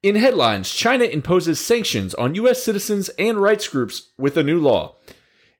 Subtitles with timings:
[0.00, 2.62] In headlines, China imposes sanctions on U.S.
[2.62, 4.94] citizens and rights groups with a new law.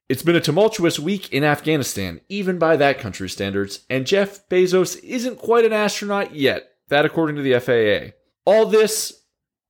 [0.09, 5.03] It's been a tumultuous week in Afghanistan, even by that country's standards, and Jeff Bezos
[5.03, 8.15] isn't quite an astronaut yet, that according to the FAA.
[8.45, 9.25] All this,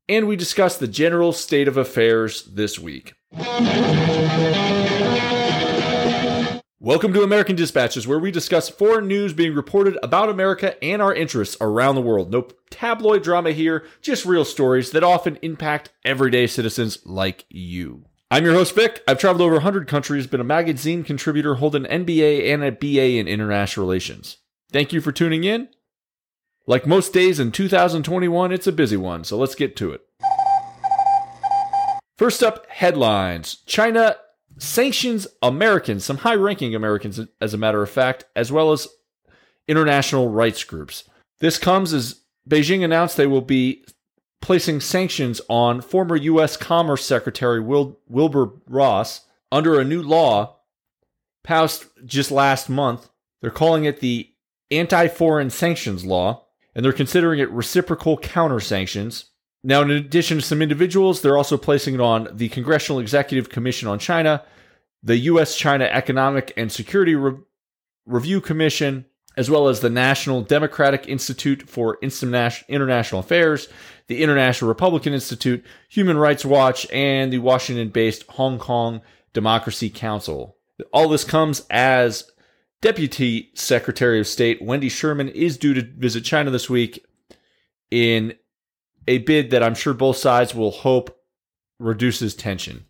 [0.07, 3.15] and we discuss the general state of affairs this week.
[6.81, 11.13] Welcome to American Dispatches, where we discuss foreign news being reported about America and our
[11.13, 12.31] interests around the world.
[12.31, 18.05] No tabloid drama here, just real stories that often impact everyday citizens like you.
[18.31, 19.03] I'm your host, Vic.
[19.09, 23.19] I've traveled over 100 countries, been a magazine contributor, hold an MBA and a BA
[23.19, 24.37] in international relations.
[24.71, 25.71] Thank you for tuning in.
[26.69, 30.03] Like most days in 2021, it's a busy one, so let's get to it.
[32.17, 34.15] First up, headlines China
[34.59, 38.89] sanctions Americans, some high ranking Americans, as a matter of fact, as well as
[39.67, 41.05] international rights groups.
[41.41, 43.85] This comes as Beijing announced they will be
[44.41, 46.57] placing sanctions on former U.S.
[46.57, 50.57] Commerce Secretary Wil- Wilbur Ross under a new law
[51.45, 53.09] passed just last month.
[53.41, 54.31] They're calling it the
[54.71, 59.27] Anti Foreign Sanctions Law, and they're considering it reciprocal counter sanctions.
[59.65, 63.89] Now, in addition to some individuals, they're also placing it on the Congressional Executive Commission
[63.89, 64.45] on China,
[65.03, 65.57] the U.S.
[65.57, 67.39] China Economic and Security Re-
[68.07, 73.69] Review Commission, as well as the National Democratic Institute for International Affairs,
[74.07, 79.01] the International Republican Institute, Human Rights Watch, and the Washington based Hong Kong
[79.33, 80.57] Democracy Council.
[80.93, 82.31] All this comes as
[82.81, 87.05] Deputy Secretary of State Wendy Sherman is due to visit China this week
[87.91, 88.35] in
[89.09, 91.19] a bid that I'm sure both sides will hope
[91.81, 92.85] reduces tension.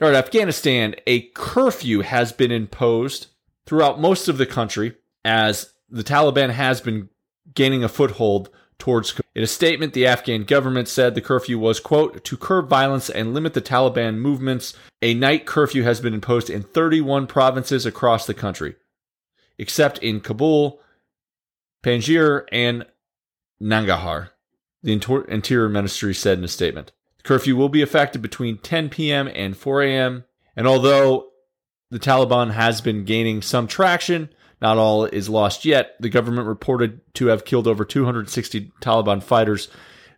[0.00, 3.28] All right, Afghanistan, a curfew has been imposed
[3.66, 7.08] throughout most of the country as the Taliban has been
[7.54, 9.20] gaining a foothold towards.
[9.34, 13.34] In a statement, the Afghan government said the curfew was, quote, to curb violence and
[13.34, 14.74] limit the Taliban movements.
[15.02, 18.76] A night curfew has been imposed in 31 provinces across the country,
[19.58, 20.80] except in Kabul,
[21.84, 22.86] Panjshir, and
[23.62, 24.30] Nangarhar,
[24.82, 26.92] the Interior Ministry said in a statement.
[27.18, 29.28] The curfew will be effective between 10 p.m.
[29.34, 30.24] and 4 a.m.
[30.56, 31.28] And although
[31.90, 34.28] the Taliban has been gaining some traction,
[34.60, 35.94] not all is lost yet.
[36.00, 39.68] The government reported to have killed over 260 Taliban fighters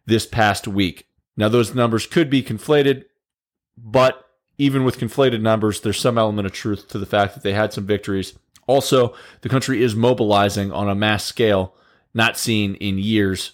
[0.07, 1.07] this past week.
[1.37, 3.05] Now, those numbers could be conflated,
[3.77, 4.25] but
[4.59, 7.73] even with conflated numbers, there's some element of truth to the fact that they had
[7.73, 8.39] some victories.
[8.67, 11.75] Also, the country is mobilizing on a mass scale
[12.15, 13.53] not seen in years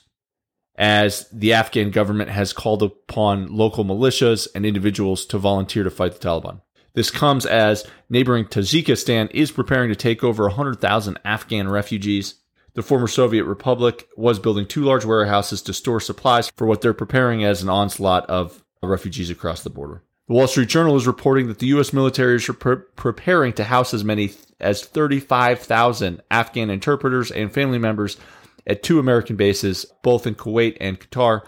[0.77, 6.13] as the Afghan government has called upon local militias and individuals to volunteer to fight
[6.13, 6.61] the Taliban.
[6.93, 12.37] This comes as neighboring Tajikistan is preparing to take over 100,000 Afghan refugees.
[12.75, 16.95] The former Soviet Republic was building two large warehouses to store supplies for what they're
[16.95, 20.03] preparing as an onslaught of refugees across the border.
[20.29, 21.93] The Wall Street Journal is reporting that the U.S.
[21.93, 28.17] military is pre- preparing to house as many as 35,000 Afghan interpreters and family members
[28.67, 31.47] at two American bases, both in Kuwait and Qatar.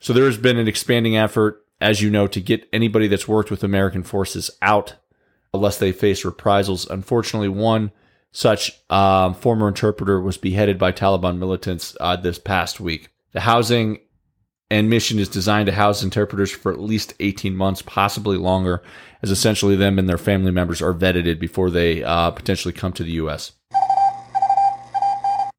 [0.00, 3.50] So there has been an expanding effort as you know, to get anybody that's worked
[3.50, 4.94] with American forces out
[5.52, 6.88] unless they face reprisals.
[6.88, 7.90] Unfortunately, one
[8.30, 13.08] such um, former interpreter was beheaded by Taliban militants uh, this past week.
[13.32, 13.98] The housing
[14.70, 18.82] and mission is designed to house interpreters for at least 18 months, possibly longer,
[19.20, 23.02] as essentially them and their family members are vetted before they uh, potentially come to
[23.02, 23.52] the U.S.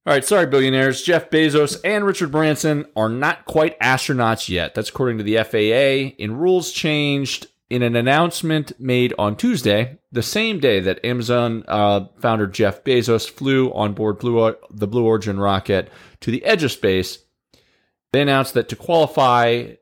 [0.05, 1.01] All right, sorry, billionaires.
[1.01, 4.75] Jeff Bezos and Richard Branson are not quite astronauts yet.
[4.75, 6.13] That's according to the FAA.
[6.21, 12.05] In rules changed in an announcement made on Tuesday, the same day that Amazon uh,
[12.19, 16.73] founder Jeff Bezos flew on board Blue, the Blue Origin rocket to the edge of
[16.73, 17.19] space.
[18.11, 19.75] They announced that to qualify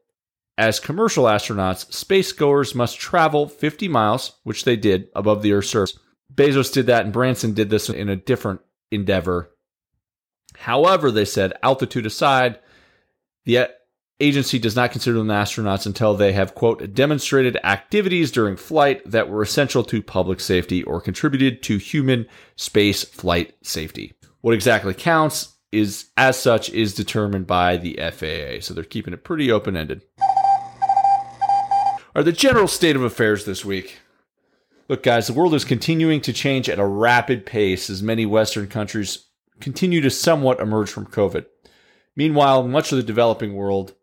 [0.55, 5.97] as commercial astronauts, spacegoers must travel 50 miles, which they did above the Earth's surface.
[6.31, 8.61] Bezos did that, and Branson did this in a different
[8.91, 9.49] endeavor
[10.61, 12.59] However, they said, altitude aside,
[13.45, 13.69] the
[14.19, 19.27] agency does not consider them astronauts until they have, quote, demonstrated activities during flight that
[19.27, 22.27] were essential to public safety or contributed to human
[22.57, 24.13] space flight safety.
[24.41, 28.61] What exactly counts is, as such, is determined by the FAA.
[28.61, 30.03] So they're keeping it pretty open ended.
[32.13, 33.97] Are the general state of affairs this week?
[34.87, 38.67] Look, guys, the world is continuing to change at a rapid pace as many Western
[38.67, 39.25] countries
[39.59, 41.45] continue to somewhat emerge from COVID.
[42.15, 43.93] Meanwhile, much of the developing world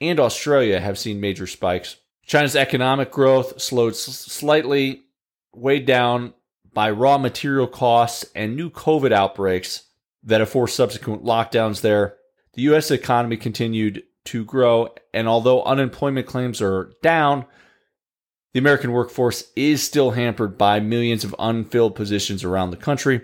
[0.00, 1.96] and Australia have seen major spikes.
[2.24, 5.02] China's economic growth slowed slightly,
[5.52, 6.32] weighed down
[6.72, 9.84] by raw material costs and new COVID outbreaks
[10.22, 12.16] that have forced subsequent lockdowns there.
[12.54, 12.90] The U.S.
[12.90, 17.46] economy continued to grow, and although unemployment claims are down,
[18.52, 23.22] the American workforce is still hampered by millions of unfilled positions around the country,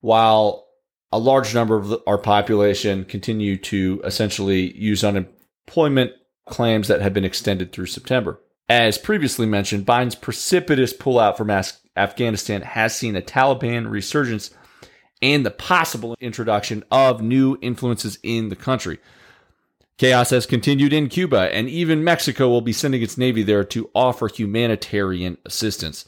[0.00, 0.67] while
[1.12, 6.12] a large number of our population continue to essentially use unemployment
[6.46, 8.40] claims that have been extended through September.
[8.68, 11.50] As previously mentioned, Biden's precipitous pullout from
[11.96, 14.50] Afghanistan has seen a Taliban resurgence
[15.22, 18.98] and the possible introduction of new influences in the country.
[19.96, 23.90] Chaos has continued in Cuba, and even Mexico will be sending its Navy there to
[23.94, 26.04] offer humanitarian assistance.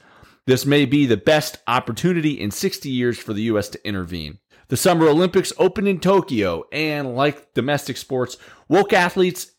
[0.46, 3.68] This may be the best opportunity in 60 years for the U.S.
[3.70, 4.38] to intervene.
[4.70, 8.36] The Summer Olympics opened in Tokyo, and like domestic sports,
[8.68, 9.50] woke athletes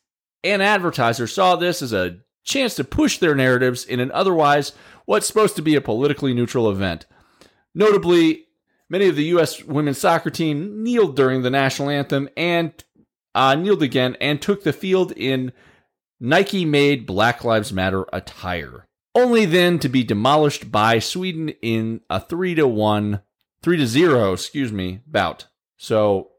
[0.41, 4.71] and advertisers saw this as a chance to push their narratives in an otherwise
[5.03, 7.07] what's supposed to be a politically neutral event.
[7.75, 8.45] Notably,
[8.89, 9.61] many of the U.S.
[9.65, 12.71] women's soccer team kneeled during the national anthem and
[13.35, 15.51] uh, kneeled again and took the field in
[16.21, 22.21] Nike made Black Lives Matter attire, only then to be demolished by Sweden in a
[22.21, 23.21] 3 to 1,
[23.63, 25.47] 3 to 0, excuse me, bout.
[25.77, 26.31] So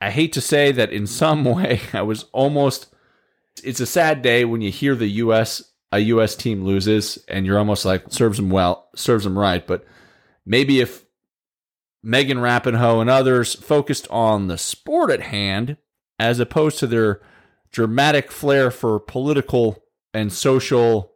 [0.00, 2.88] I hate to say that in some way I was almost
[3.62, 5.62] it's a sad day when you hear the US
[5.92, 9.84] a US team loses and you're almost like serves them well, serves them right, but
[10.46, 11.04] maybe if
[12.02, 15.76] Megan Rapinoe and others focused on the sport at hand
[16.18, 17.20] as opposed to their
[17.70, 21.11] dramatic flair for political and social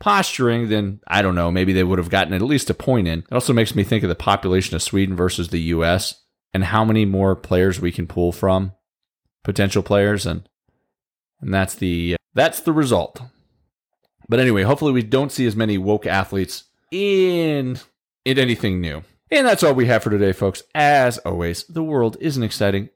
[0.00, 3.20] posturing, then I don't know, maybe they would have gotten at least a point in.
[3.20, 6.22] It also makes me think of the population of Sweden versus the US
[6.54, 8.72] and how many more players we can pull from,
[9.44, 10.48] potential players and
[11.40, 13.20] and that's the that's the result.
[14.28, 17.78] But anyway, hopefully we don't see as many woke athletes in
[18.24, 19.02] in anything new.
[19.30, 20.62] And that's all we have for today, folks.
[20.74, 22.88] As always, the world is an exciting,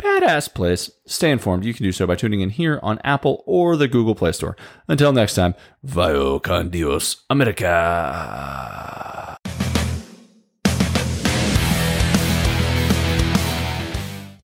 [0.00, 0.90] badass place.
[1.06, 1.64] Stay informed.
[1.64, 4.56] You can do so by tuning in here on Apple or the Google Play Store.
[4.88, 9.29] Until next time, Vio con Dios, America.